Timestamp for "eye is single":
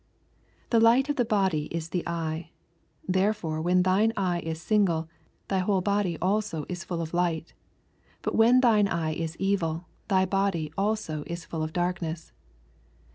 4.17-5.07